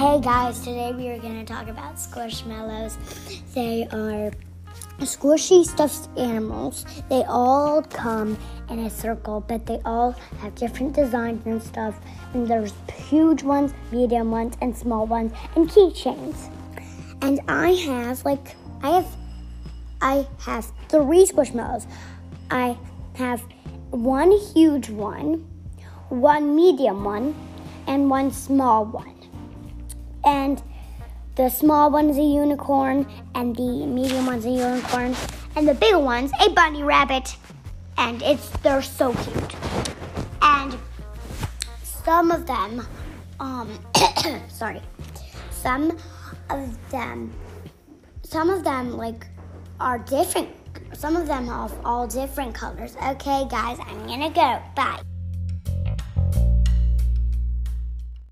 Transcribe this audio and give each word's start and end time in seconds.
Hey 0.00 0.18
guys, 0.18 0.58
today 0.60 0.94
we 0.94 1.08
are 1.10 1.18
going 1.18 1.44
to 1.44 1.52
talk 1.52 1.68
about 1.68 1.96
squishmallows. 1.96 2.96
They 3.52 3.86
are 3.92 4.30
squishy 5.04 5.62
stuffed 5.62 6.08
animals. 6.18 6.86
They 7.10 7.22
all 7.24 7.82
come 7.82 8.38
in 8.70 8.78
a 8.78 8.88
circle, 8.88 9.44
but 9.46 9.66
they 9.66 9.78
all 9.84 10.12
have 10.38 10.54
different 10.54 10.94
designs 10.94 11.44
and 11.44 11.62
stuff. 11.62 12.00
And 12.32 12.48
there's 12.48 12.72
huge 13.10 13.42
ones, 13.42 13.74
medium 13.92 14.30
ones, 14.30 14.56
and 14.62 14.74
small 14.74 15.06
ones, 15.06 15.34
and 15.54 15.68
keychains. 15.68 16.48
And 17.20 17.40
I 17.46 17.72
have 17.72 18.24
like 18.24 18.56
I 18.82 18.88
have 18.92 19.16
I 20.00 20.26
have 20.38 20.72
three 20.88 21.26
squishmallows. 21.26 21.86
I 22.50 22.78
have 23.16 23.42
one 23.90 24.32
huge 24.54 24.88
one, 24.88 25.46
one 26.08 26.56
medium 26.56 27.04
one, 27.04 27.34
and 27.86 28.08
one 28.08 28.32
small 28.32 28.86
one 28.86 29.19
and 30.24 30.62
the 31.36 31.48
small 31.48 31.90
one 31.90 32.10
is 32.10 32.18
a 32.18 32.22
unicorn, 32.22 33.06
and 33.34 33.56
the 33.56 33.86
medium 33.86 34.26
one's 34.26 34.44
a 34.44 34.50
unicorn, 34.50 35.14
and 35.56 35.66
the 35.66 35.74
big 35.74 35.96
one's 35.96 36.32
a 36.40 36.50
bunny 36.50 36.82
rabbit. 36.82 37.36
And 37.96 38.22
it's 38.22 38.48
they're 38.62 38.82
so 38.82 39.12
cute. 39.14 39.54
And 40.42 40.76
some 41.82 42.30
of 42.30 42.46
them, 42.46 42.86
um, 43.38 43.78
sorry, 44.48 44.82
some 45.50 45.96
of 46.50 46.90
them, 46.90 47.32
some 48.22 48.50
of 48.50 48.64
them 48.64 48.96
like 48.96 49.26
are 49.80 49.98
different. 49.98 50.48
Some 50.92 51.16
of 51.16 51.26
them 51.26 51.46
have 51.46 51.72
all 51.84 52.06
different 52.06 52.54
colors. 52.54 52.96
Okay, 53.02 53.46
guys, 53.48 53.78
I'm 53.86 54.06
gonna 54.06 54.30
go. 54.30 54.60
Bye. 54.74 55.09